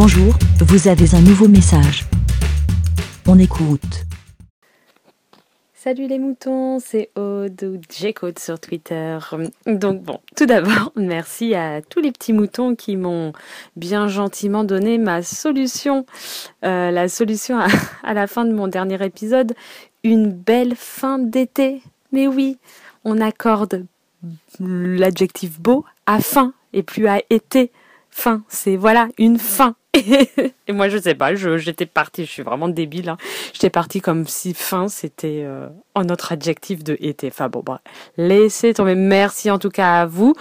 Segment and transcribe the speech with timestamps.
[0.00, 2.04] Bonjour, vous avez un nouveau message.
[3.26, 4.04] On écoute.
[5.74, 9.18] Salut les moutons, c'est Aude ou sur Twitter.
[9.66, 13.32] Donc bon, tout d'abord, merci à tous les petits moutons qui m'ont
[13.74, 16.06] bien gentiment donné ma solution.
[16.64, 17.58] Euh, la solution
[18.04, 19.54] à la fin de mon dernier épisode,
[20.04, 21.82] une belle fin d'été.
[22.12, 22.56] Mais oui,
[23.04, 23.84] on accorde
[24.60, 27.72] l'adjectif beau à fin et plus à été.
[28.10, 29.74] Fin, c'est voilà, une fin.
[29.94, 33.08] Et moi, je sais pas, j'étais partie, je suis vraiment débile.
[33.08, 33.16] Hein.
[33.52, 37.28] J'étais partie comme si fin, c'était euh, un autre adjectif de été.
[37.28, 37.64] Enfin bon,
[38.16, 38.94] laissez tomber.
[38.94, 40.34] Merci en tout cas à vous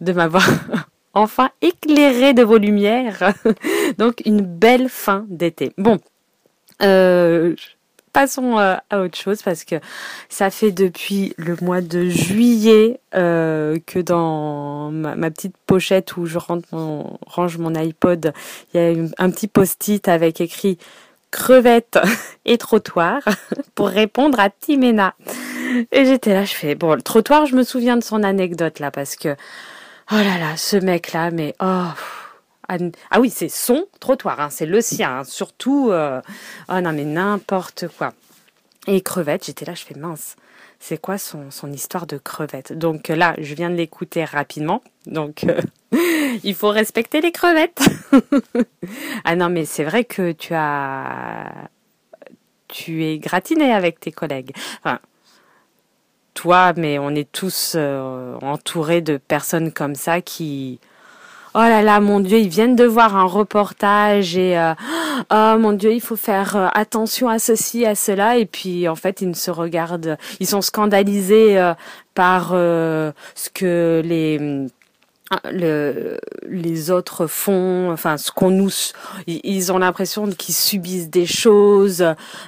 [0.00, 0.48] de m'avoir
[1.14, 3.34] enfin éclairé de vos lumières.
[3.98, 5.72] Donc, une belle fin d'été.
[5.76, 5.98] Bon,
[6.82, 7.54] euh,
[8.14, 9.74] passons euh, à autre chose parce que
[10.30, 16.38] ça fait depuis le mois de juillet euh, que dans ma, petite pochette où je
[16.38, 18.32] range mon iPod,
[18.72, 20.78] il y a un petit post-it avec écrit
[21.30, 21.98] crevette
[22.46, 23.20] et trottoir
[23.74, 25.14] pour répondre à Timena.
[25.90, 28.92] Et j'étais là, je fais bon le trottoir, je me souviens de son anecdote là
[28.92, 29.36] parce que
[30.12, 31.88] oh là là, ce mec là, mais oh
[32.68, 35.90] ah oui, c'est son trottoir, hein, c'est le sien, hein, surtout.
[35.90, 36.20] Euh,
[36.68, 38.12] oh non, mais n'importe quoi.
[38.86, 40.36] Et crevette, j'étais là, je fais mince.
[40.78, 42.72] C'est quoi son, histoire de crevette?
[42.72, 44.82] Donc là, je viens de l'écouter rapidement.
[45.06, 45.60] Donc euh,
[46.44, 47.80] il faut respecter les crevettes.
[49.24, 51.70] ah non, mais c'est vrai que tu as
[52.68, 54.52] tu es gratiné avec tes collègues.
[56.34, 60.80] Toi, mais on est tous euh, entourés de personnes comme ça qui
[61.54, 64.74] oh là là, mon Dieu, ils viennent de voir un reportage et euh,
[65.30, 68.38] oh mon Dieu, il faut faire euh, attention à ceci, à cela.
[68.38, 71.74] Et puis en fait, ils ne se regardent, ils sont scandalisés euh,
[72.14, 74.68] par ce que les
[75.50, 78.70] le, les autres font, enfin ce qu'on nous,
[79.26, 82.04] ils ont l'impression qu'ils subissent des choses,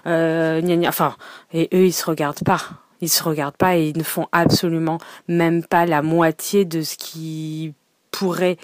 [0.07, 1.17] euh, gna gna, enfin
[1.53, 2.61] et eux ils se regardent pas,
[3.01, 4.99] ils se regardent pas et ils ne font absolument
[5.29, 7.75] même pas la moitié de ce qui
[8.11, 8.59] pourrait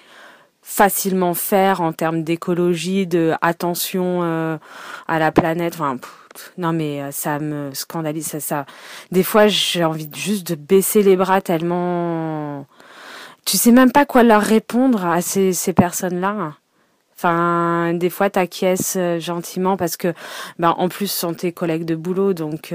[0.62, 4.56] facilement faire en termes d'écologie, de attention euh,
[5.09, 5.75] à la planète.
[5.75, 5.97] Enfin,
[6.56, 8.67] non mais euh, ça me scandalise ça, ça.
[9.11, 12.67] Des fois j'ai envie juste de baisser les bras tellement
[13.45, 16.55] tu sais même pas quoi leur répondre à ces, ces personnes-là.
[17.17, 20.15] Enfin, des fois t'acquiesces euh, gentiment parce que,
[20.59, 22.73] ben, en plus sont tes collègues de boulot, donc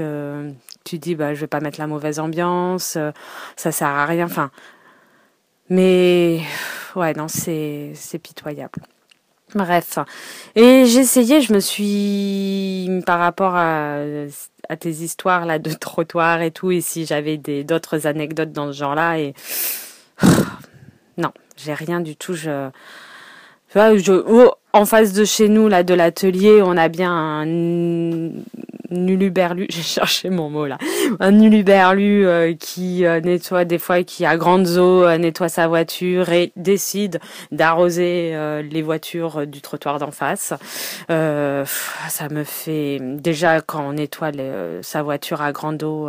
[0.84, 2.98] tu dis bah je vais pas mettre la mauvaise ambiance,
[3.56, 4.26] ça sert à rien.
[4.26, 4.50] Enfin,
[5.70, 6.40] mais
[6.98, 8.80] ouais, non, c'est pitoyable.
[9.54, 9.98] Bref.
[10.56, 14.00] Et essayé, je me suis par rapport à,
[14.68, 18.76] à tes histoires là de trottoir et tout, et si j'avais d'autres anecdotes dans ce
[18.78, 19.34] genre-là, et
[21.16, 22.34] non, j'ai rien du tout.
[22.34, 22.68] Je,
[23.74, 28.30] je, oh, en face de chez nous là, de l'atelier, on a bien un
[28.90, 30.78] nuluberlu, j'ai cherché mon mot là,
[31.20, 35.68] un nuluberlu euh, qui euh, nettoie des fois, qui a grande eau, euh, nettoie sa
[35.68, 37.20] voiture et décide
[37.52, 40.52] d'arroser les voitures du trottoir d'en face.
[41.08, 44.30] ça me fait déjà quand on nettoie
[44.82, 46.08] sa voiture à grande eau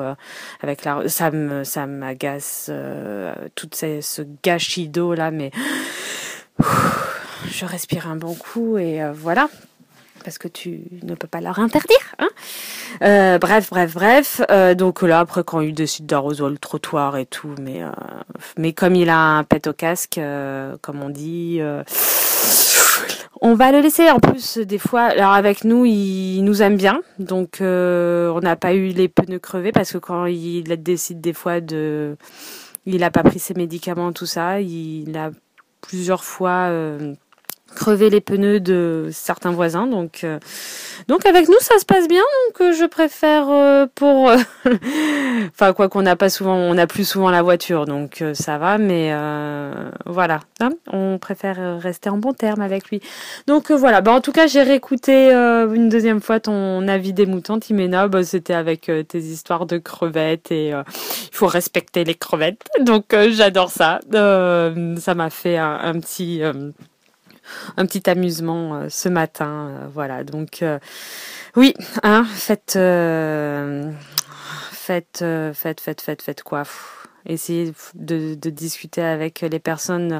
[0.61, 2.71] avec la, ça me ça m'agace
[3.55, 5.51] tout ce gâchis d'eau là, mais
[7.47, 9.49] je respire un bon coup et voilà
[10.23, 12.15] parce que tu ne peux pas leur interdire.
[12.19, 12.29] Hein
[13.01, 14.41] euh, bref, bref, bref.
[14.49, 17.89] Euh, donc là, après, quand il décide d'arroser le trottoir et tout, mais euh,
[18.57, 20.19] mais comme il a un pet au casque,
[20.81, 21.61] comme on dit,
[23.41, 24.09] on va le laisser.
[24.09, 28.73] En plus, des fois, alors avec nous, il nous aime bien, donc on n'a pas
[28.73, 32.17] eu les pneus crevés parce que quand il décide des fois de,
[32.85, 35.31] il a pas pris ses médicaments, tout ça, il a
[35.81, 36.69] plusieurs fois
[37.75, 39.87] crever les pneus de certains voisins.
[39.87, 40.39] Donc, euh,
[41.07, 42.21] donc avec nous, ça se passe bien.
[42.47, 44.31] Donc, euh, je préfère euh, pour,
[45.47, 48.77] enfin quoi qu'on n'a pas souvent, on a plus souvent la voiture, donc ça va.
[48.77, 49.13] Mais
[50.05, 53.01] voilà, hein, on préfère rester en bon terme avec lui.
[53.47, 54.01] Donc voilà.
[54.01, 58.07] Bah en tout cas, j'ai réécouté une deuxième fois ton avis des moutons, Timena.
[58.07, 62.65] Bah, c'était avec tes histoires de crevettes et il faut respecter les crevettes.
[62.81, 63.99] Donc j'adore ça.
[64.11, 66.41] ça m'a fait un petit
[67.77, 69.69] un petit amusement euh, ce matin.
[69.69, 70.79] Euh, voilà, donc euh,
[71.55, 71.73] oui,
[72.03, 72.77] hein, faites,
[74.71, 75.23] faites,
[75.53, 76.63] faites, faites, faites, quoi?
[77.25, 80.19] Essayez de, de discuter avec les personnes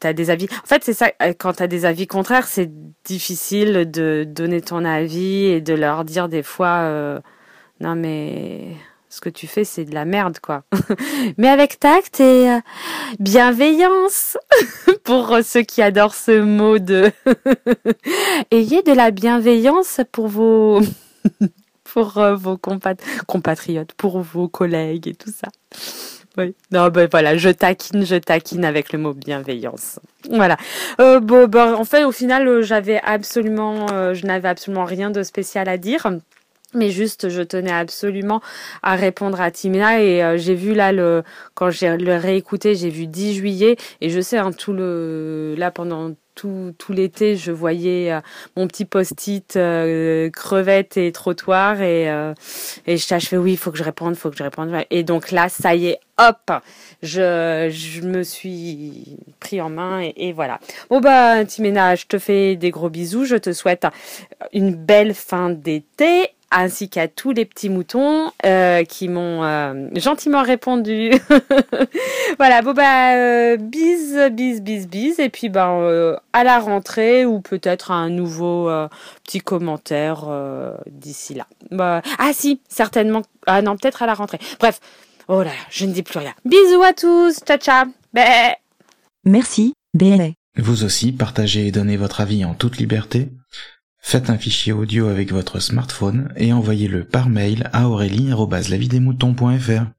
[0.00, 0.48] T'as des avis?
[0.64, 1.12] En fait, c'est ça.
[1.38, 2.68] Quand t'as des avis contraires, c'est
[3.04, 7.20] difficile de donner ton avis et de leur dire des fois,
[7.78, 8.74] non mais
[9.08, 10.64] ce que tu fais, c'est de la merde, quoi.
[11.38, 12.58] Mais avec tact et
[13.18, 14.36] bienveillance,
[15.08, 17.10] pour ceux qui adorent ce mot de
[18.50, 20.82] ayez de la bienveillance pour vos
[21.84, 22.58] pour euh, vos
[23.26, 25.48] compatriotes, pour vos collègues et tout ça.
[26.36, 26.54] Oui.
[26.72, 29.98] Non, ben voilà, je taquine, je taquine avec le mot bienveillance.
[30.30, 30.58] Voilà.
[31.00, 35.10] Euh, bon, ben, en fait, au final, euh, j'avais absolument, euh, je n'avais absolument rien
[35.10, 36.06] de spécial à dire.
[36.74, 38.42] Mais juste, je tenais absolument
[38.82, 41.22] à répondre à Timina et euh, j'ai vu là le
[41.54, 45.70] quand j'ai le réécouté, j'ai vu 10 juillet et je sais hein, tout le là
[45.70, 48.20] pendant tout, tout l'été, je voyais euh,
[48.56, 52.32] mon petit post-it euh, crevette et trottoir et euh,
[52.86, 55.32] et je, fais oui, il faut que je réponde, faut que je réponde et donc
[55.32, 56.52] là, ça y est, hop,
[57.02, 60.60] je je me suis pris en main et, voilà.
[60.90, 63.86] Bon bah Timena, je te fais des gros bisous, je te souhaite
[64.52, 70.42] une belle fin d'été ainsi qu'à tous les petits moutons euh, qui m'ont euh, gentiment
[70.42, 71.10] répondu.
[72.38, 77.26] voilà, bon bah euh, bise, bise, bise, bise, et puis ben euh, à la rentrée
[77.26, 78.88] ou peut-être un nouveau euh,
[79.24, 81.46] petit commentaire euh, d'ici là.
[81.70, 83.22] Bah, ah si, certainement.
[83.46, 84.38] Ah non, peut-être à la rentrée.
[84.58, 84.80] Bref,
[85.28, 86.34] oh là, je ne dis plus rien.
[86.44, 87.86] Bisous à tous, ciao ciao.
[88.14, 88.22] Bé.
[89.24, 90.30] Merci, BLA.
[90.56, 93.28] Vous aussi, partagez et donnez votre avis en toute liberté.
[94.10, 99.97] Faites un fichier audio avec votre smartphone et envoyez-le par mail à aurélie.lavidemouton.fr.